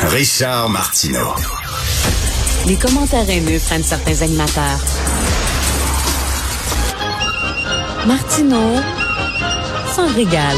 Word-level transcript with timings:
Richard 0.00 0.70
Martineau. 0.70 1.34
Les 2.66 2.76
commentaires 2.76 3.28
haineux 3.28 3.58
prennent 3.58 3.82
certains 3.82 4.22
animateurs. 4.22 4.80
Martineau 8.06 8.80
s'en 9.94 10.06
régale. 10.14 10.56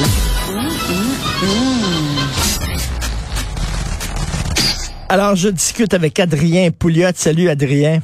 Alors, 5.09 5.35
je 5.35 5.49
discute 5.49 5.95
avec 5.95 6.19
Adrien 6.21 6.71
Pouliot. 6.71 7.11
Salut, 7.17 7.49
Adrien. 7.49 8.01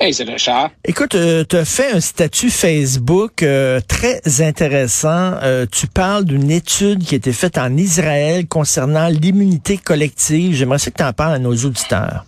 Hey, 0.00 0.14
c'est 0.14 0.24
Richard. 0.24 0.70
Écoute, 0.84 1.14
euh, 1.16 1.44
tu 1.48 1.56
as 1.56 1.64
fait 1.64 1.90
un 1.90 2.00
statut 2.00 2.50
Facebook 2.50 3.42
euh, 3.42 3.80
très 3.86 4.20
intéressant. 4.40 5.34
Euh, 5.42 5.66
tu 5.66 5.88
parles 5.88 6.24
d'une 6.24 6.50
étude 6.50 7.02
qui 7.02 7.14
a 7.14 7.18
été 7.18 7.32
faite 7.32 7.58
en 7.58 7.76
Israël 7.76 8.46
concernant 8.46 9.08
l'immunité 9.08 9.76
collective. 9.76 10.54
J'aimerais 10.54 10.78
ça 10.78 10.92
que 10.92 10.96
tu 10.96 11.02
en 11.02 11.12
parles 11.12 11.34
à 11.34 11.38
nos 11.40 11.54
auditeurs. 11.54 12.24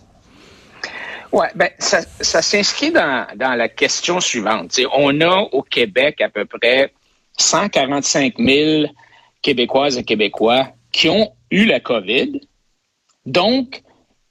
Oui, 1.31 1.45
ben, 1.55 1.69
ça, 1.79 2.01
ça 2.19 2.41
s'inscrit 2.41 2.91
dans, 2.91 3.25
dans 3.37 3.53
la 3.53 3.69
question 3.69 4.19
suivante. 4.19 4.77
on 4.93 5.21
a 5.21 5.47
au 5.53 5.61
Québec 5.61 6.19
à 6.19 6.27
peu 6.27 6.43
près 6.43 6.91
145 7.37 8.33
000 8.37 8.91
Québécoises 9.41 9.97
et 9.97 10.03
Québécois 10.03 10.67
qui 10.91 11.07
ont 11.07 11.31
eu 11.49 11.65
la 11.65 11.79
COVID. 11.79 12.41
Donc, 13.25 13.81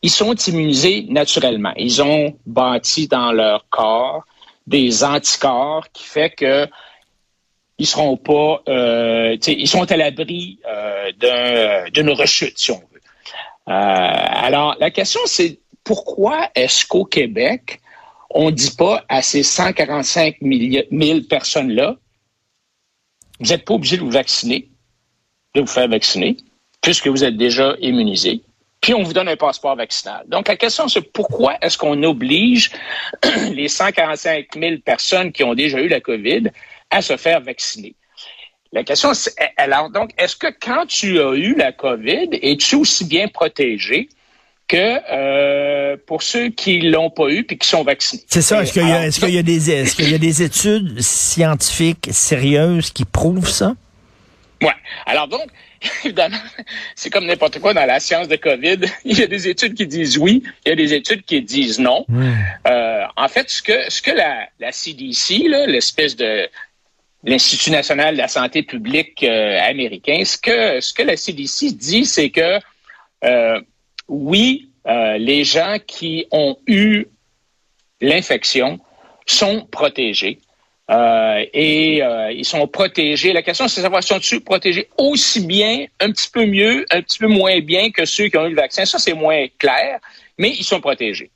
ils 0.03 0.11
sont 0.11 0.35
immunisés 0.35 1.07
naturellement. 1.09 1.73
Ils 1.77 2.03
ont 2.03 2.37
bâti 2.47 3.09
dans 3.09 3.33
leur 3.33 3.69
corps 3.69 4.25
des 4.67 5.05
anticorps 5.05 5.91
qui 5.93 6.05
fait 6.05 6.31
que 6.31 6.69
ils 7.79 7.87
seront 7.87 8.19
pas, 8.19 8.63
euh, 8.69 9.37
ils 9.47 9.69
sont 9.69 9.91
à 9.91 9.97
l'abri 9.97 10.59
euh, 10.67 11.89
d'une 11.91 12.11
rechute, 12.11 12.59
si 12.59 12.71
on 12.71 12.77
veut. 12.77 13.01
Euh, 13.69 13.73
alors, 13.73 14.77
la 14.79 14.91
question, 14.91 15.21
c'est 15.25 15.59
pourquoi 15.83 16.51
est-ce 16.55 16.85
qu'au 16.85 17.07
Québec, 17.07 17.81
on 18.29 18.47
ne 18.47 18.51
dit 18.51 18.73
pas 18.77 19.03
à 19.09 19.23
ces 19.23 19.43
145 19.43 20.37
000 20.43 21.21
personnes-là, 21.23 21.97
vous 23.41 23.49
n'êtes 23.49 23.65
pas 23.65 23.75
obligé 23.75 23.97
de 23.97 24.03
vous 24.03 24.11
vacciner, 24.11 24.69
de 25.55 25.63
vous 25.63 25.67
faire 25.67 25.89
vacciner, 25.89 26.37
puisque 26.83 27.09
vous 27.09 27.25
êtes 27.25 27.39
déjà 27.39 27.77
immunisé 27.81 28.43
puis 28.81 28.95
on 28.95 29.03
vous 29.03 29.13
donne 29.13 29.29
un 29.29 29.37
passeport 29.37 29.77
vaccinal. 29.77 30.25
Donc, 30.27 30.49
la 30.49 30.57
question, 30.57 30.89
c'est 30.89 31.03
pourquoi 31.03 31.57
est-ce 31.61 31.77
qu'on 31.77 32.03
oblige 32.03 32.71
les 33.53 33.69
145 33.69 34.47
000 34.55 34.77
personnes 34.85 35.33
qui 35.33 35.45
ont 35.45 35.55
déjà 35.55 35.81
eu 35.81 35.89
la 35.89 36.01
COVID 36.01 36.51
à 36.91 37.03
se 37.03 37.17
faire 37.17 37.41
vacciner? 37.41 37.95
La 38.73 38.85
question, 38.85 39.13
c'est, 39.15 39.35
alors, 39.57 39.91
donc, 39.91 40.11
est-ce 40.17 40.37
que 40.37 40.47
quand 40.47 40.87
tu 40.87 41.21
as 41.21 41.35
eu 41.35 41.55
la 41.57 41.73
COVID, 41.73 42.29
es-tu 42.41 42.77
aussi 42.77 43.05
bien 43.05 43.29
protégé 43.29 44.09
que 44.69 45.01
euh, 45.11 45.97
pour 46.07 46.23
ceux 46.23 46.51
qui 46.51 46.81
l'ont 46.81 47.11
pas 47.11 47.29
eu 47.29 47.43
puis 47.43 47.59
qui 47.59 47.69
sont 47.69 47.83
vaccinés? 47.83 48.23
C'est 48.29 48.43
ça. 48.43 48.63
Est-ce 48.63 48.73
qu'il 48.73 48.87
y, 48.87 48.91
est 48.91 49.19
qu'il 49.19 49.35
y, 49.35 49.39
a 49.39 49.43
des, 49.43 49.71
est-ce 49.71 49.97
qu'il 49.97 50.11
y 50.11 50.15
a 50.15 50.19
des 50.19 50.43
études 50.43 51.01
scientifiques 51.01 52.09
sérieuses 52.13 52.91
qui 52.91 53.05
prouvent 53.05 53.49
ça? 53.49 53.75
Ouais. 54.63 54.69
Alors 55.07 55.27
donc, 55.27 55.49
évidemment, 56.05 56.37
c'est 56.95 57.11
comme 57.11 57.27
n'importe 57.27 57.59
quoi 57.59 57.73
dans 57.73 57.87
la 57.87 58.01
science 58.01 58.29
de 58.29 58.37
COVID. 58.37 58.81
Il 59.05 59.19
y 59.19 59.23
a 59.23 59.27
des 59.27 59.49
études 59.49 59.75
qui 59.75 59.87
disent 59.87 60.19
oui, 60.19 60.43
il 60.65 60.69
y 60.69 60.73
a 60.73 60.77
des 60.77 60.93
études 60.93 61.25
qui 61.25 61.41
disent 61.41 61.79
non. 61.79 62.05
Euh, 62.67 63.05
en 63.17 63.29
fait, 63.29 63.49
ce 63.51 63.63
que 63.63 63.91
ce 63.91 64.03
que 64.03 64.11
la, 64.11 64.49
la 64.59 64.73
CDC, 64.73 65.49
l'espèce 65.67 66.17
de 66.17 66.49
l'Institut 67.25 67.71
national 67.71 68.15
de 68.15 68.19
la 68.19 68.29
santé 68.29 68.63
publique 68.63 69.23
euh, 69.23 69.59
américain, 69.63 70.23
ce 70.25 70.37
que 70.37 70.81
ce 70.81 70.93
que 70.93 71.03
la 71.03 71.17
CDC 71.17 71.73
dit, 71.77 72.05
c'est 72.05 72.31
que 72.31 72.59
euh, 73.25 73.61
oui, 74.09 74.69
les 74.87 75.45
gens 75.45 75.77
qui 75.87 76.27
ont 76.31 76.57
eu 76.67 77.07
l'infection 78.01 78.81
sont 79.27 79.67
protégés. 79.71 80.41
Euh, 80.91 81.45
et 81.53 82.03
euh, 82.03 82.33
ils 82.33 82.45
sont 82.45 82.67
protégés. 82.67 83.33
La 83.33 83.43
question, 83.43 83.69
c'est 83.69 83.81
de 83.81 83.85
savoir, 83.85 84.03
sont-ils 84.03 84.41
protégés 84.41 84.89
aussi 84.99 85.47
bien, 85.47 85.87
un 86.01 86.11
petit 86.11 86.29
peu 86.29 86.45
mieux, 86.47 86.85
un 86.91 87.01
petit 87.01 87.19
peu 87.19 87.29
moins 87.29 87.61
bien 87.61 87.91
que 87.91 88.05
ceux 88.05 88.29
qui 88.29 88.37
ont 88.37 88.47
eu 88.47 88.51
le 88.51 88.57
vaccin? 88.57 88.85
Ça, 88.85 88.99
c'est 88.99 89.15
moins 89.15 89.47
clair, 89.59 90.01
mais 90.37 90.51
ils 90.51 90.65
sont 90.65 90.81
protégés. 90.81 91.31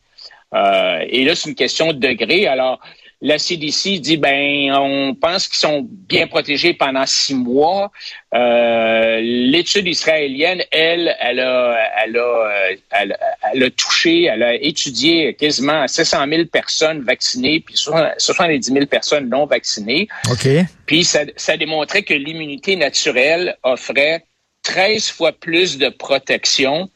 Euh, 0.54 1.04
et 1.08 1.24
là, 1.24 1.36
c'est 1.36 1.48
une 1.48 1.54
question 1.54 1.92
de 1.92 1.98
degré. 1.98 2.46
Alors, 2.46 2.80
la 3.24 3.38
CDC 3.38 4.00
dit 4.00 4.18
ben 4.18 4.70
on 4.74 5.14
pense 5.14 5.48
qu'ils 5.48 5.56
sont 5.56 5.88
bien 5.90 6.26
protégés 6.26 6.74
pendant 6.74 7.06
six 7.06 7.34
mois. 7.34 7.90
Euh, 8.34 9.18
l'étude 9.22 9.88
israélienne, 9.88 10.62
elle, 10.70 11.16
elle 11.18 11.40
a, 11.40 11.90
elle 12.04 12.18
a, 12.18 12.76
elle, 12.90 13.62
a 13.62 13.70
touché, 13.70 14.24
elle 14.24 14.42
a 14.42 14.54
étudié 14.54 15.32
quasiment 15.34 15.88
700 15.88 16.26
000 16.28 16.44
personnes 16.52 17.00
vaccinées, 17.00 17.60
puis 17.60 17.76
70 17.78 18.70
000 18.70 18.86
personnes 18.86 19.30
non 19.30 19.46
vaccinées. 19.46 20.06
Ok. 20.30 20.46
Puis 20.84 21.04
ça, 21.04 21.20
ça 21.36 21.56
démontrait 21.56 22.02
que 22.02 22.12
l'immunité 22.12 22.76
naturelle 22.76 23.56
offrait 23.62 24.26
13 24.64 25.08
fois 25.08 25.32
plus 25.32 25.78
de 25.78 25.88
protection 25.88 26.90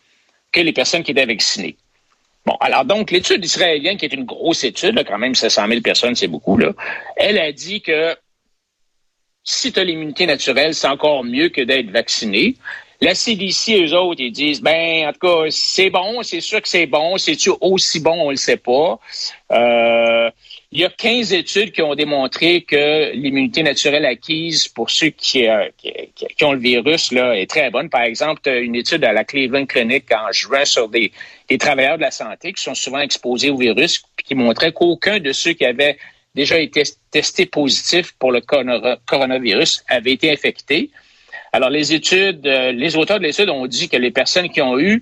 que 0.53 0.61
les 0.61 0.75
personnes 0.75 1.03
qui 1.03 1.13
étaient 1.13 1.25
vaccinées. 1.25 1.77
Bon, 2.49 2.57
alors 2.61 2.87
donc, 2.87 3.11
l'étude 3.11 3.45
israélienne, 3.45 3.99
qui 3.99 4.07
est 4.07 4.15
une 4.15 4.25
grosse 4.25 4.65
étude, 4.65 5.05
quand 5.07 5.19
même 5.19 5.35
700 5.35 5.69
000 5.69 5.81
personnes, 5.83 6.15
c'est 6.15 6.29
beaucoup, 6.29 6.57
là, 6.57 6.73
elle 7.15 7.39
a 7.39 7.53
dit 7.53 7.83
que 7.83 8.17
si 9.45 9.71
tu 9.71 9.79
as 9.79 9.85
l'immunité 9.85 10.25
naturelle, 10.25 10.75
c'est 10.75 10.89
encore 10.89 11.25
mieux 11.25 11.51
que 11.51 11.61
d'être 11.61 11.91
vacciné. 11.91 12.57
La 13.03 13.15
CDC, 13.15 13.85
eux 13.85 13.95
autres, 13.95 14.23
ils 14.23 14.33
disent, 14.33 14.63
ben, 14.63 15.09
en 15.09 15.13
tout 15.13 15.19
cas, 15.19 15.51
c'est 15.51 15.91
bon, 15.91 16.23
c'est 16.23 16.41
sûr 16.41 16.63
que 16.63 16.69
c'est 16.71 16.87
bon. 16.87 17.19
C'est-tu 17.19 17.51
aussi 17.61 18.01
bon? 18.01 18.19
On 18.19 18.31
le 18.31 18.37
sait 18.37 18.57
pas. 18.57 18.99
Euh, 19.53 20.31
il 20.71 20.81
y 20.81 20.85
a 20.85 20.91
15 20.91 21.33
études 21.33 21.73
qui 21.73 21.81
ont 21.81 21.95
démontré 21.95 22.61
que 22.61 23.13
l'immunité 23.13 23.63
naturelle 23.63 24.05
acquise 24.05 24.69
pour 24.69 24.91
ceux 24.91 25.09
qui, 25.09 25.49
euh, 25.49 25.67
ont 26.43 26.53
le 26.53 26.59
virus 26.59 27.11
là, 27.11 27.35
est 27.35 27.49
très 27.49 27.71
bonne. 27.71 27.89
Par 27.89 28.03
exemple, 28.03 28.47
une 28.51 28.75
étude 28.75 29.03
à 29.05 29.15
la 29.15 29.25
Cleveland 29.25 29.65
Clinic 29.65 30.05
en 30.13 30.31
juin 30.31 30.67
sur 30.67 30.91
des, 30.91 31.11
des 31.49 31.57
travailleurs 31.57 31.97
de 31.97 32.03
la 32.03 32.11
santé 32.11 32.53
qui 32.53 32.63
sont 32.63 32.75
souvent 32.75 32.99
exposés 32.99 33.49
au 33.49 33.57
virus, 33.57 34.03
qui 34.23 34.35
montrait 34.35 34.73
qu'aucun 34.73 35.21
de 35.21 35.33
ceux 35.33 35.55
qui 35.55 35.65
avaient 35.65 35.97
déjà 36.35 36.59
été 36.59 36.83
testés 37.11 37.47
positifs 37.47 38.13
pour 38.19 38.31
le 38.31 38.43
coronavirus 38.43 39.85
avait 39.89 40.13
été 40.13 40.31
infecté. 40.31 40.91
Alors, 41.55 41.71
les 41.71 41.95
études, 41.95 42.47
euh, 42.47 42.73
les 42.73 42.95
auteurs 42.95 43.19
de 43.19 43.25
l'étude 43.25 43.49
ont 43.49 43.67
dit 43.67 43.89
que 43.89 43.97
les 43.97 44.11
personnes 44.11 44.51
qui 44.51 44.61
ont 44.61 44.79
eu 44.79 45.01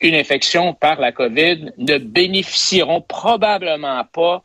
une 0.00 0.16
infection 0.16 0.74
par 0.74 1.00
la 1.00 1.12
COVID 1.12 1.70
ne 1.78 1.98
bénéficieront 1.98 3.00
probablement 3.00 4.04
pas 4.12 4.42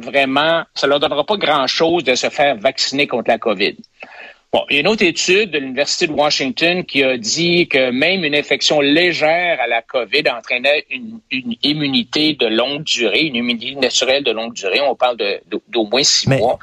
vraiment, 0.00 0.62
ça 0.74 0.86
leur 0.86 1.00
donnera 1.00 1.24
pas 1.24 1.36
grand-chose 1.36 2.04
de 2.04 2.14
se 2.14 2.28
faire 2.28 2.56
vacciner 2.56 3.06
contre 3.06 3.30
la 3.30 3.38
COVID. 3.38 3.76
Bon, 4.52 4.62
il 4.68 4.74
y 4.74 4.76
a 4.78 4.80
une 4.80 4.88
autre 4.88 5.04
étude 5.04 5.52
de 5.52 5.58
l'Université 5.58 6.08
de 6.08 6.12
Washington 6.12 6.84
qui 6.84 7.04
a 7.04 7.16
dit 7.16 7.68
que 7.68 7.92
même 7.92 8.24
une 8.24 8.34
infection 8.34 8.80
légère 8.80 9.60
à 9.62 9.68
la 9.68 9.80
COVID 9.80 10.24
entraînait 10.36 10.84
une, 10.90 11.20
immunité 11.62 12.34
de 12.34 12.46
longue 12.46 12.82
durée, 12.82 13.26
une 13.26 13.36
immunité 13.36 13.76
naturelle 13.76 14.24
de 14.24 14.32
longue 14.32 14.54
durée. 14.54 14.80
On 14.80 14.96
parle 14.96 15.18
d'au 15.68 15.84
moins 15.84 16.02
six 16.02 16.28
mois. 16.28 16.58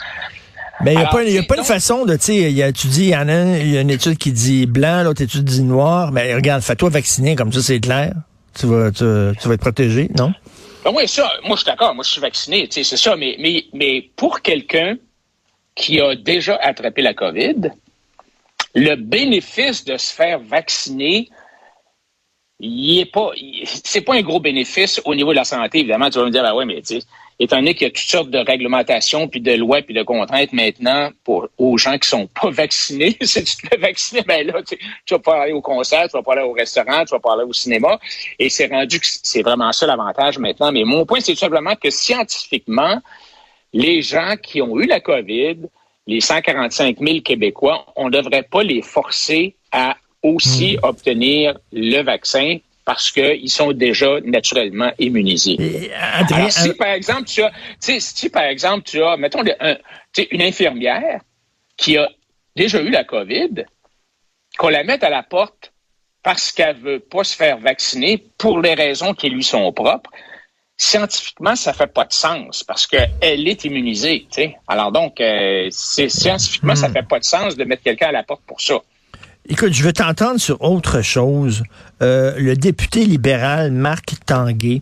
Mais 0.83 0.93
il 0.93 0.97
n'y 0.97 1.03
a, 1.03 1.07
pas, 1.07 1.23
y 1.23 1.37
a 1.37 1.43
pas 1.43 1.57
une 1.57 1.63
façon 1.63 2.05
de, 2.05 2.15
tu 2.17 2.25
sais, 2.25 2.73
tu 2.73 2.87
dis, 2.87 3.05
il 3.05 3.09
y 3.09 3.15
en 3.15 3.29
a, 3.29 3.57
y 3.57 3.77
a 3.77 3.81
une 3.81 3.89
étude 3.89 4.17
qui 4.17 4.33
dit 4.33 4.65
blanc, 4.65 5.03
l'autre 5.03 5.21
étude 5.21 5.45
dit 5.45 5.63
noir. 5.63 6.11
Mais 6.11 6.35
regarde, 6.35 6.61
fais-toi 6.61 6.89
vacciner, 6.89 7.35
comme 7.35 7.53
ça, 7.53 7.61
c'est 7.61 7.79
clair. 7.79 8.13
Tu 8.59 8.65
vas, 8.67 8.91
tu, 8.91 9.05
vas 9.05 9.53
être 9.53 9.61
protégé, 9.61 10.09
non? 10.15 10.33
Ben 10.83 10.91
oui, 10.93 11.07
ça, 11.07 11.31
moi, 11.43 11.55
je 11.55 11.61
suis 11.61 11.65
d'accord. 11.65 11.93
Moi, 11.93 12.03
je 12.03 12.11
suis 12.11 12.21
vacciné, 12.21 12.67
c'est 12.69 12.83
ça. 12.83 13.15
Mais, 13.15 13.35
mais, 13.39 13.65
mais 13.73 14.09
pour 14.15 14.41
quelqu'un 14.41 14.97
qui 15.75 15.99
a 16.01 16.15
déjà 16.15 16.55
attrapé 16.55 17.01
la 17.01 17.13
COVID, 17.13 17.71
le 18.75 18.95
bénéfice 18.95 19.83
de 19.85 19.97
se 19.97 20.13
faire 20.13 20.39
vacciner, 20.39 21.29
il 22.59 22.99
est 22.99 23.05
pas, 23.05 23.31
c'est 23.65 24.01
pas 24.01 24.15
un 24.15 24.21
gros 24.21 24.39
bénéfice 24.39 25.01
au 25.05 25.13
niveau 25.13 25.31
de 25.31 25.35
la 25.37 25.45
santé, 25.45 25.79
évidemment. 25.79 26.09
Tu 26.09 26.19
vas 26.19 26.25
me 26.25 26.31
dire, 26.31 26.43
ben 26.43 26.53
ouais, 26.53 26.65
mais 26.65 26.81
tu 26.81 26.99
sais, 26.99 27.05
étant 27.39 27.57
donné 27.57 27.73
qu'il 27.73 27.87
y 27.87 27.89
a 27.89 27.91
toutes 27.91 28.09
sortes 28.09 28.29
de 28.29 28.39
réglementations, 28.39 29.27
puis 29.27 29.41
de 29.41 29.53
lois, 29.53 29.81
puis 29.81 29.93
de 29.93 30.03
contraintes 30.03 30.53
maintenant 30.53 31.11
pour 31.23 31.47
aux 31.57 31.77
gens 31.77 31.97
qui 31.97 32.09
sont 32.09 32.27
pas 32.27 32.49
vaccinés. 32.51 33.15
si 33.21 33.43
tu 33.43 33.57
te 33.57 33.67
fais 33.67 33.77
vacciner, 33.77 34.21
ben 34.21 34.47
là, 34.47 34.61
tu, 34.63 34.77
tu 35.05 35.13
vas 35.13 35.19
pas 35.19 35.41
aller 35.43 35.53
au 35.53 35.61
concert, 35.61 36.07
tu 36.09 36.17
vas 36.17 36.23
pas 36.23 36.33
aller 36.33 36.43
au 36.43 36.53
restaurant, 36.53 37.05
tu 37.05 37.11
vas 37.11 37.19
pas 37.19 37.33
aller 37.33 37.43
au 37.43 37.53
cinéma. 37.53 37.99
Et 38.39 38.49
c'est 38.49 38.67
rendu 38.67 38.99
que 38.99 39.05
c'est 39.05 39.41
vraiment 39.41 39.71
ça 39.71 39.85
l'avantage 39.85 40.39
maintenant. 40.39 40.71
Mais 40.71 40.83
mon 40.83 41.05
point, 41.05 41.19
c'est 41.19 41.33
tout 41.33 41.39
simplement 41.39 41.75
que 41.75 41.89
scientifiquement, 41.89 43.01
les 43.73 44.01
gens 44.01 44.35
qui 44.41 44.61
ont 44.61 44.79
eu 44.79 44.85
la 44.85 44.99
COVID, 44.99 45.57
les 46.07 46.21
145 46.21 46.97
000 46.99 47.19
Québécois, 47.21 47.85
on 47.95 48.05
ne 48.05 48.11
devrait 48.11 48.43
pas 48.43 48.63
les 48.63 48.81
forcer 48.81 49.55
à 49.71 49.97
aussi 50.23 50.77
hmm. 50.77 50.85
obtenir 50.85 51.59
le 51.71 52.01
vaccin 52.01 52.57
parce 52.87 53.11
qu'ils 53.11 53.49
sont 53.49 53.73
déjà 53.73 54.21
naturellement 54.23 54.93
immunisés. 54.97 55.91
Alors, 55.93 56.49
si, 56.49 56.73
par 56.73 56.87
exemple, 56.87 57.25
tu 57.25 57.43
as, 57.43 57.51
si, 57.81 58.29
par 58.29 58.43
exemple, 58.43 58.85
tu 58.85 59.03
as, 59.03 59.17
mettons, 59.17 59.43
une 59.43 60.41
infirmière 60.41 61.19
qui 61.75 61.97
a 61.97 62.09
déjà 62.55 62.81
eu 62.81 62.89
la 62.89 63.03
COVID, 63.03 63.65
qu'on 64.57 64.69
la 64.69 64.85
mette 64.85 65.03
à 65.03 65.09
la 65.09 65.21
porte 65.21 65.73
parce 66.23 66.53
qu'elle 66.53 66.77
veut 66.77 67.01
pas 67.01 67.25
se 67.25 67.35
faire 67.35 67.57
vacciner 67.57 68.23
pour 68.37 68.61
les 68.61 68.73
raisons 68.73 69.13
qui 69.13 69.29
lui 69.29 69.43
sont 69.43 69.69
propres, 69.73 70.09
scientifiquement, 70.77 71.57
ça 71.57 71.73
fait 71.73 71.87
pas 71.93 72.05
de 72.05 72.13
sens 72.13 72.63
parce 72.63 72.87
qu'elle 72.87 73.49
est 73.49 73.65
immunisée. 73.65 74.27
Alors 74.65 74.93
donc, 74.93 75.19
euh, 75.19 75.67
c'est 75.71 76.07
scientifiquement, 76.07 76.75
ça 76.75 76.87
hmm. 76.87 76.93
fait 76.93 77.07
pas 77.07 77.19
de 77.19 77.25
sens 77.25 77.57
de 77.57 77.65
mettre 77.65 77.83
quelqu'un 77.83 78.07
à 78.07 78.11
la 78.13 78.23
porte 78.23 78.43
pour 78.47 78.61
ça. 78.61 78.79
Écoute, 79.49 79.71
je 79.71 79.81
veux 79.81 79.93
t'entendre 79.93 80.41
sur 80.41 80.61
autre 80.61 81.01
chose. 81.01 81.63
Euh, 82.03 82.33
le 82.37 82.57
député 82.57 83.05
libéral 83.05 83.71
Marc 83.71 84.15
Tanguay 84.25 84.81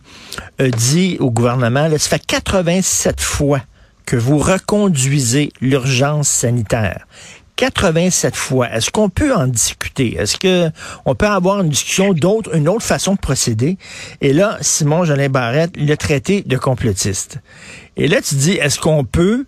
a 0.58 0.68
dit 0.68 1.16
au 1.20 1.30
gouvernement, 1.30 1.86
là, 1.86 1.98
ça 1.98 2.08
fait 2.10 2.26
87 2.26 3.20
fois 3.20 3.60
que 4.06 4.16
vous 4.16 4.38
reconduisez 4.38 5.52
l'urgence 5.60 6.28
sanitaire. 6.28 7.06
87 7.54 8.34
fois. 8.34 8.68
Est-ce 8.72 8.90
qu'on 8.90 9.08
peut 9.08 9.32
en 9.32 9.46
discuter? 9.46 10.16
Est-ce 10.16 10.36
que 10.36 10.68
on 11.04 11.14
peut 11.14 11.26
avoir 11.26 11.60
une 11.60 11.68
discussion 11.68 12.12
d'autre, 12.12 12.54
une 12.54 12.68
autre 12.68 12.84
façon 12.84 13.14
de 13.14 13.20
procéder? 13.20 13.78
Et 14.20 14.32
là, 14.32 14.58
Simon 14.62 15.04
Jolin 15.04 15.28
Barrette 15.28 15.76
le 15.76 15.94
traité 15.96 16.42
de 16.42 16.56
complotiste. 16.56 17.38
Et 17.96 18.08
là, 18.08 18.20
tu 18.20 18.34
dis, 18.34 18.54
est-ce 18.54 18.80
qu'on 18.80 19.04
peut, 19.04 19.46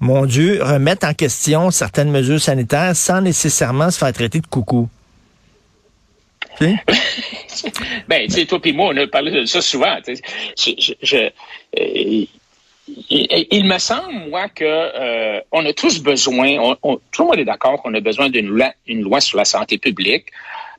mon 0.00 0.26
Dieu, 0.26 0.62
remettre 0.62 1.06
en 1.06 1.14
question 1.14 1.70
certaines 1.70 2.10
mesures 2.10 2.40
sanitaires 2.40 2.94
sans 2.94 3.20
nécessairement 3.20 3.90
se 3.90 3.98
faire 3.98 4.12
traiter 4.12 4.40
de 4.40 4.46
coucou? 4.46 4.88
ben, 6.60 8.26
tu 8.26 8.30
sais, 8.30 8.46
toi 8.46 8.58
et 8.64 8.72
moi, 8.72 8.90
on 8.92 8.96
a 8.96 9.06
parlé 9.06 9.30
de 9.30 9.44
ça 9.44 9.60
souvent. 9.60 9.96
Euh, 9.96 11.30
il, 13.10 13.64
me 13.64 13.78
semble, 13.78 14.30
moi, 14.30 14.48
que 14.48 14.64
euh, 14.64 15.40
on 15.52 15.66
a 15.66 15.72
tous 15.72 16.00
besoin, 16.00 16.56
tout 17.12 17.22
le 17.22 17.26
monde 17.26 17.38
est 17.38 17.44
d'accord 17.44 17.82
qu'on 17.82 17.92
a 17.94 18.00
besoin 18.00 18.30
d'une 18.30 18.48
loi, 18.48 18.72
une 18.86 19.02
loi 19.02 19.20
sur 19.20 19.36
la 19.36 19.44
santé 19.44 19.76
publique 19.78 20.26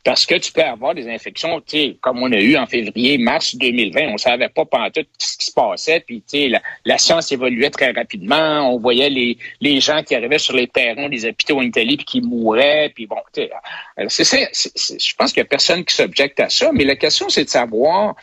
parce 0.08 0.26
que 0.26 0.36
tu 0.36 0.54
peux 0.54 0.64
avoir 0.64 0.96
des 0.96 1.10
infections, 1.10 1.62
comme 2.00 2.24
on 2.24 2.32
a 2.32 2.40
eu 2.40 2.56
en 2.56 2.66
février, 2.66 3.18
mars 3.18 3.58
2020, 3.58 4.08
on 4.08 4.18
savait 4.18 4.48
pas 4.48 4.64
pendant 4.64 4.90
tout 4.90 5.06
ce 5.18 5.38
qui 5.38 5.48
se 5.48 5.52
passait, 5.52 6.00
puis 6.00 6.24
sais, 6.26 6.50
la, 6.86 6.98
science 6.98 7.30
évoluait 7.34 7.70
très 7.70 7.92
rapidement, 7.92 8.74
on 8.74 8.80
voyait 8.80 9.10
les, 9.10 9.38
les 9.60 9.82
gens 9.82 10.04
qui 10.04 10.16
arrivaient 10.16 10.40
sur 10.40 10.56
les 10.56 10.68
perrons 10.68 11.10
des 11.10 11.26
hôpitaux 11.26 11.60
en 11.60 11.62
Italie 11.62 11.98
puis 11.98 12.06
qui 12.06 12.22
mouraient, 12.22 12.90
puis 12.96 13.06
bon, 13.06 13.18
je 13.36 15.16
pense 15.18 15.34
qu'il 15.34 15.42
y 15.42 15.46
a 15.46 15.46
personne 15.46 15.84
qui 15.84 15.94
s'objecte 15.94 16.40
à 16.40 16.48
ça, 16.48 16.72
mais 16.72 16.86
la 16.86 16.96
question 16.96 17.28
c'est 17.28 17.44
de 17.44 17.50
savoir 17.50 18.16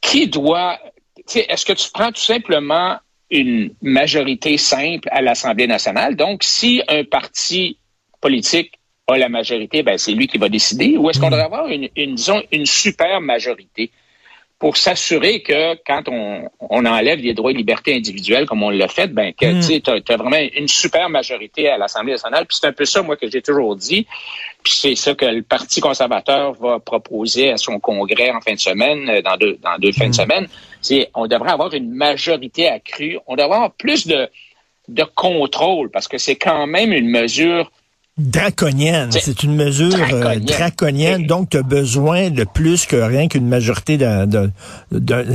qui 0.00 0.28
doit 0.28 0.78
est-ce 1.34 1.66
que 1.66 1.72
tu 1.72 1.90
prends 1.92 2.12
tout 2.12 2.22
simplement 2.22 2.96
une 3.28 3.74
majorité 3.82 4.56
simple 4.56 5.08
à 5.10 5.20
l'Assemblée 5.20 5.66
nationale? 5.66 6.14
Donc, 6.14 6.44
si 6.44 6.80
un 6.86 7.02
parti 7.02 7.78
politique 8.20 8.78
a 9.08 9.18
la 9.18 9.28
majorité, 9.28 9.82
ben, 9.82 9.98
c'est 9.98 10.12
lui 10.12 10.26
qui 10.26 10.38
va 10.38 10.48
décider, 10.48 10.96
ou 10.96 11.10
est-ce 11.10 11.18
qu'on 11.18 11.28
hmm. 11.28 11.30
devrait 11.30 11.44
avoir 11.44 11.68
une, 11.68 11.88
une, 11.96 12.14
disons, 12.14 12.42
une 12.52 12.66
super 12.66 13.20
majorité? 13.20 13.90
pour 14.62 14.76
s'assurer 14.76 15.42
que 15.42 15.74
quand 15.84 16.04
on, 16.06 16.48
on, 16.60 16.86
enlève 16.86 17.18
les 17.18 17.34
droits 17.34 17.50
et 17.50 17.54
libertés 17.54 17.96
individuelles 17.96 18.46
comme 18.46 18.62
on 18.62 18.70
l'a 18.70 18.86
fait, 18.86 19.08
ben 19.08 19.32
que 19.32 19.46
mm. 19.46 19.80
tu 20.04 20.12
as, 20.12 20.16
vraiment 20.16 20.36
une 20.56 20.68
super 20.68 21.10
majorité 21.10 21.68
à 21.68 21.76
l'Assemblée 21.76 22.12
nationale. 22.12 22.46
Puis 22.46 22.58
c'est 22.60 22.68
un 22.68 22.72
peu 22.72 22.84
ça, 22.84 23.02
moi, 23.02 23.16
que 23.16 23.28
j'ai 23.28 23.42
toujours 23.42 23.74
dit. 23.74 24.06
Puis 24.62 24.72
c'est 24.76 24.94
ça 24.94 25.16
que 25.16 25.24
le 25.24 25.42
Parti 25.42 25.80
conservateur 25.80 26.52
va 26.52 26.78
proposer 26.78 27.50
à 27.50 27.56
son 27.56 27.80
congrès 27.80 28.30
en 28.30 28.40
fin 28.40 28.54
de 28.54 28.60
semaine, 28.60 29.10
euh, 29.10 29.20
dans 29.20 29.36
deux, 29.36 29.58
dans 29.60 29.76
deux 29.80 29.90
fins 29.90 30.04
de 30.04 30.10
mm. 30.10 30.12
semaine. 30.12 30.46
C'est 30.80 31.10
on 31.12 31.26
devrait 31.26 31.50
avoir 31.50 31.74
une 31.74 31.90
majorité 31.90 32.68
accrue. 32.68 33.18
On 33.26 33.34
devrait 33.34 33.56
avoir 33.56 33.72
plus 33.72 34.06
de, 34.06 34.28
de 34.86 35.02
contrôle 35.02 35.90
parce 35.90 36.06
que 36.06 36.18
c'est 36.18 36.36
quand 36.36 36.68
même 36.68 36.92
une 36.92 37.08
mesure 37.08 37.72
draconienne. 38.18 39.10
C'est 39.10 39.42
une 39.42 39.56
mesure 39.56 39.94
euh, 39.94 40.36
draconienne. 40.36 41.26
donc, 41.26 41.50
tu 41.50 41.56
as 41.56 41.62
besoin 41.62 42.30
de 42.30 42.44
plus 42.44 42.86
que 42.86 42.96
rien 42.96 43.28
qu'une 43.28 43.48
majorité 43.48 43.96
de, 43.96 44.50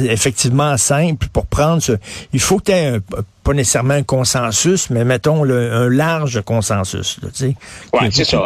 effectivement 0.09 0.77
simple 0.77 1.27
pour 1.33 1.47
prendre 1.47 1.81
ce... 1.81 1.93
Il 2.33 2.39
faut 2.39 2.59
que 2.59 2.65
tu 2.65 2.71
aies 2.71 2.99
pas 3.43 3.53
nécessairement 3.53 3.95
un 3.95 4.03
consensus, 4.03 4.89
mais 4.89 5.03
mettons 5.05 5.43
un 5.43 5.89
large 5.89 6.41
consensus. 6.41 7.19
Oui, 7.93 8.07
c'est 8.11 8.25
ça. 8.25 8.43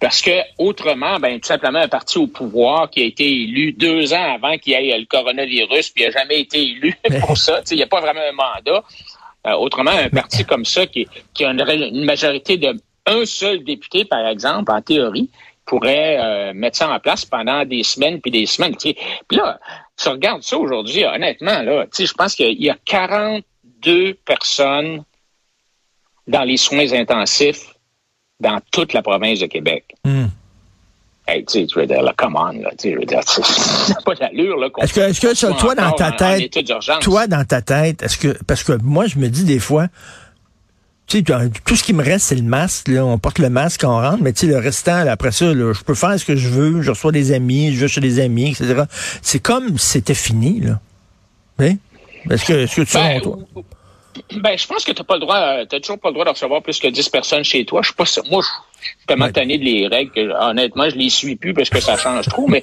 Parce 0.00 0.22
que 0.22 0.30
autrement, 0.58 1.18
ben 1.18 1.40
tout 1.40 1.48
simplement 1.48 1.80
un 1.80 1.88
parti 1.88 2.18
au 2.18 2.28
pouvoir 2.28 2.88
qui 2.88 3.02
a 3.02 3.04
été 3.04 3.24
élu 3.24 3.72
deux 3.72 4.12
ans 4.12 4.34
avant 4.34 4.56
qu'il 4.56 4.74
y 4.74 4.76
ait 4.76 4.96
le 4.96 5.06
coronavirus, 5.06 5.90
puis 5.90 6.04
il 6.04 6.06
n'a 6.06 6.20
jamais 6.20 6.40
été 6.40 6.62
élu 6.62 6.94
pour 7.20 7.36
ça. 7.36 7.62
Il 7.70 7.76
n'y 7.76 7.82
a 7.82 7.88
pas 7.88 8.00
vraiment 8.00 8.20
un 8.20 8.32
mandat. 8.32 8.84
Euh, 9.46 9.54
autrement, 9.54 9.90
un 9.90 10.08
parti 10.08 10.44
comme 10.44 10.64
ça 10.64 10.86
qui, 10.86 11.08
qui 11.34 11.44
a 11.44 11.50
une 11.50 12.04
majorité 12.04 12.58
de 12.58 12.76
un 13.08 13.24
seul 13.24 13.64
député, 13.64 14.04
par 14.04 14.26
exemple, 14.26 14.70
en 14.70 14.80
théorie, 14.80 15.30
pourrait 15.64 16.18
euh, 16.18 16.52
mettre 16.54 16.78
ça 16.78 16.90
en 16.90 16.98
place 16.98 17.24
pendant 17.24 17.64
des 17.64 17.82
semaines 17.82 18.20
puis 18.20 18.30
des 18.30 18.46
semaines. 18.46 18.74
Puis 18.76 18.96
là, 19.30 19.60
tu 19.96 20.08
regardes 20.08 20.42
ça 20.42 20.56
aujourd'hui, 20.56 21.04
honnêtement, 21.04 21.62
là, 21.62 21.86
je 21.96 22.12
pense 22.12 22.34
qu'il 22.34 22.62
y 22.62 22.70
a 22.70 22.76
42 22.84 24.14
personnes 24.24 25.02
dans 26.26 26.44
les 26.44 26.56
soins 26.56 26.92
intensifs 26.92 27.74
dans 28.40 28.60
toute 28.70 28.92
la 28.92 29.02
province 29.02 29.40
de 29.40 29.46
Québec. 29.46 29.84
Hmm. 30.04 30.26
Hey, 31.26 31.44
tu 31.44 31.66
veux 31.76 31.86
dire, 31.86 32.02
là, 32.02 32.14
come 32.16 32.36
on, 32.36 32.52
là, 32.52 32.70
tu 32.78 32.94
veux 32.94 33.04
dire, 33.04 33.20
pas 34.04 34.14
d'allure, 34.14 34.56
là. 34.56 34.68
Est-ce 34.78 34.94
que, 34.94 35.00
est-ce 35.00 35.46
que 35.46 35.58
toi, 35.58 35.74
dans 35.74 35.92
ta 35.92 36.12
tête, 36.12 36.58
toi, 37.02 37.26
dans 37.26 37.44
ta 37.44 37.60
tête, 37.60 38.02
est-ce 38.02 38.16
que, 38.16 38.34
parce 38.44 38.62
que 38.62 38.72
moi, 38.82 39.06
je 39.06 39.18
me 39.18 39.28
dis 39.28 39.44
des 39.44 39.58
fois, 39.58 39.88
tu 41.08 41.24
sais, 41.24 41.50
tout 41.64 41.74
ce 41.74 41.82
qui 41.82 41.94
me 41.94 42.04
reste, 42.04 42.26
c'est 42.26 42.34
le 42.34 42.42
masque. 42.42 42.88
Là. 42.88 43.04
On 43.04 43.18
porte 43.18 43.38
le 43.38 43.48
masque 43.48 43.80
quand 43.80 43.96
on 43.96 44.00
rentre, 44.00 44.22
mais 44.22 44.32
tu 44.32 44.40
sais, 44.40 44.52
le 44.52 44.58
restant, 44.58 45.06
après 45.08 45.32
ça, 45.32 45.52
je 45.52 45.82
peux 45.82 45.94
faire 45.94 46.18
ce 46.20 46.24
que 46.24 46.36
je 46.36 46.48
veux. 46.48 46.82
Je 46.82 46.90
reçois 46.90 47.12
des 47.12 47.32
amis, 47.32 47.72
je 47.72 47.80
vais 47.80 47.88
chez 47.88 48.02
des 48.02 48.20
amis, 48.20 48.50
etc. 48.50 48.82
C'est 49.22 49.40
comme 49.40 49.78
si 49.78 49.86
c'était 49.86 50.14
fini, 50.14 50.60
là. 50.60 50.80
Oui? 51.58 51.78
Est-ce 52.30 52.44
que, 52.44 52.52
est-ce 52.52 52.76
que 52.76 52.82
tu 52.82 52.94
ben, 52.94 53.20
toi? 53.20 53.38
Ben, 54.34 54.58
je 54.58 54.66
pense 54.66 54.84
que 54.84 54.92
tu 54.92 55.02
pas 55.02 55.14
le 55.14 55.20
droit, 55.20 55.36
euh, 55.36 55.64
t'as 55.64 55.80
toujours 55.80 55.98
pas 55.98 56.08
le 56.08 56.14
droit 56.14 56.24
de 56.24 56.30
recevoir 56.30 56.62
plus 56.62 56.78
que 56.78 56.88
10 56.88 57.08
personnes 57.08 57.44
chez 57.44 57.64
toi. 57.64 57.80
Je 57.82 57.88
suis 57.88 57.94
pas 57.94 58.04
moi, 58.30 58.42
je 58.42 58.86
suis 58.86 59.06
tellement 59.06 59.30
tanné 59.30 59.58
de 59.58 59.64
les 59.64 59.86
règles 59.86 60.36
honnêtement, 60.38 60.90
je 60.90 60.96
les 60.96 61.08
suis 61.08 61.36
plus 61.36 61.54
parce 61.54 61.70
que 61.70 61.80
ça 61.80 61.96
change 61.96 62.26
trop, 62.26 62.48
mais, 62.48 62.62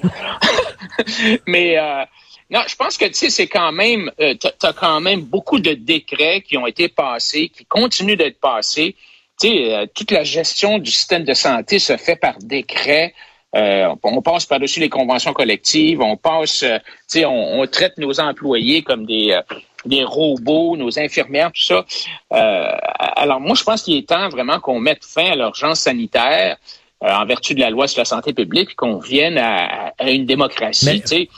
mais, 1.46 1.78
euh, 1.78 2.04
non, 2.50 2.60
je 2.68 2.76
pense 2.76 2.96
que 2.96 3.06
tu 3.06 3.14
sais, 3.14 3.30
c'est 3.30 3.48
quand 3.48 3.72
même, 3.72 4.10
euh, 4.20 4.34
tu 4.34 4.66
as 4.66 4.72
quand 4.72 5.00
même 5.00 5.22
beaucoup 5.22 5.58
de 5.58 5.72
décrets 5.72 6.42
qui 6.42 6.56
ont 6.56 6.66
été 6.66 6.88
passés, 6.88 7.48
qui 7.48 7.64
continuent 7.64 8.16
d'être 8.16 8.38
passés. 8.38 8.94
Tu 9.40 9.48
sais, 9.48 9.74
euh, 9.74 9.86
toute 9.92 10.12
la 10.12 10.22
gestion 10.22 10.78
du 10.78 10.90
système 10.90 11.24
de 11.24 11.34
santé 11.34 11.78
se 11.80 11.96
fait 11.96 12.16
par 12.16 12.38
décret. 12.38 13.14
Euh, 13.56 13.94
on 14.02 14.22
passe 14.22 14.46
par-dessus 14.46 14.80
les 14.80 14.88
conventions 14.88 15.32
collectives, 15.32 16.00
on 16.00 16.16
passe, 16.16 16.60
tu 16.60 16.66
sais, 17.06 17.24
on, 17.24 17.66
traite 17.66 17.96
nos 17.96 18.20
employés 18.20 18.82
comme 18.82 19.06
des, 19.06 19.40
des 19.86 20.04
robots, 20.04 20.76
nos 20.76 20.98
infirmières, 20.98 21.50
tout 21.52 21.62
ça. 21.62 21.86
alors 22.30 23.40
moi, 23.40 23.54
je 23.54 23.64
pense 23.64 23.82
qu'il 23.82 23.96
est 23.96 24.08
temps 24.08 24.28
vraiment 24.28 24.60
qu'on 24.60 24.78
mette 24.78 25.04
fin 25.04 25.32
à 25.32 25.36
l'urgence 25.36 25.80
sanitaire. 25.80 26.58
Euh, 27.04 27.12
en 27.12 27.26
vertu 27.26 27.54
de 27.54 27.60
la 27.60 27.68
loi 27.68 27.86
sur 27.88 28.00
la 28.00 28.06
santé 28.06 28.32
publique, 28.32 28.74
qu'on 28.74 28.98
vienne 28.98 29.36
à, 29.36 29.92
une 30.10 30.24
démocratie. 30.24 31.28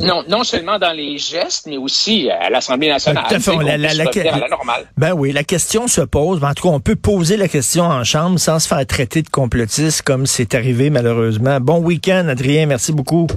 non, 0.00 0.22
non 0.28 0.44
seulement 0.44 0.78
dans 0.78 0.92
les 0.92 1.16
gestes, 1.16 1.66
mais 1.66 1.78
aussi 1.78 2.28
à 2.30 2.50
l'Assemblée 2.50 2.88
nationale. 2.88 3.24
Tout 3.26 3.36
à 3.36 3.40
fait. 3.40 3.56
La, 3.56 3.78
la, 3.78 3.94
la, 3.94 4.48
normale. 4.50 4.86
Ben 4.98 5.14
oui, 5.14 5.32
la 5.32 5.44
question 5.44 5.88
se 5.88 6.02
pose. 6.02 6.44
en 6.44 6.52
tout 6.52 6.68
cas, 6.68 6.74
on 6.74 6.80
peut 6.80 6.94
poser 6.94 7.38
la 7.38 7.48
question 7.48 7.84
en 7.84 8.04
chambre 8.04 8.38
sans 8.38 8.58
se 8.58 8.68
faire 8.68 8.86
traiter 8.86 9.22
de 9.22 9.30
complotiste 9.30 10.02
comme 10.02 10.26
c'est 10.26 10.54
arrivé 10.54 10.90
malheureusement. 10.90 11.58
Bon 11.58 11.78
week-end, 11.78 12.28
Adrien. 12.28 12.66
Merci 12.66 12.92
beaucoup. 12.92 13.28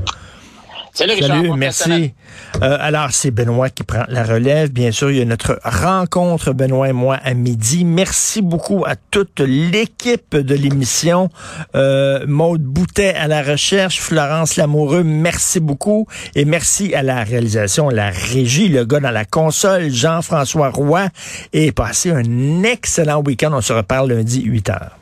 Salut, 0.93 1.13
Richard. 1.13 1.37
Salut, 1.37 1.51
merci. 1.55 2.13
Euh, 2.61 2.77
alors, 2.79 3.11
c'est 3.11 3.31
Benoît 3.31 3.69
qui 3.69 3.83
prend 3.83 4.03
la 4.09 4.23
relève. 4.23 4.71
Bien 4.71 4.91
sûr, 4.91 5.09
il 5.09 5.17
y 5.17 5.21
a 5.21 5.25
notre 5.25 5.59
rencontre, 5.63 6.51
Benoît 6.51 6.89
et 6.89 6.93
moi, 6.93 7.17
à 7.23 7.33
midi. 7.33 7.85
Merci 7.85 8.41
beaucoup 8.41 8.83
à 8.85 8.95
toute 8.95 9.39
l'équipe 9.39 10.35
de 10.35 10.55
l'émission. 10.55 11.29
Euh, 11.75 12.25
Maude 12.27 12.63
Boutet 12.63 13.13
à 13.15 13.27
la 13.27 13.41
recherche, 13.41 13.99
Florence 14.01 14.57
Lamoureux, 14.57 15.03
merci 15.03 15.59
beaucoup. 15.59 16.07
Et 16.35 16.45
merci 16.45 16.93
à 16.93 17.03
la 17.03 17.23
réalisation, 17.23 17.89
la 17.89 18.09
régie, 18.09 18.67
le 18.67 18.83
gars 18.83 18.99
dans 18.99 19.11
la 19.11 19.25
console, 19.25 19.89
Jean-François 19.89 20.69
Roy. 20.69 21.07
Et 21.53 21.71
passez 21.71 22.11
un 22.11 22.63
excellent 22.63 23.21
week-end. 23.21 23.51
On 23.53 23.61
se 23.61 23.73
reparle 23.73 24.11
lundi 24.11 24.43
8 24.43 24.69
heures. 24.69 25.00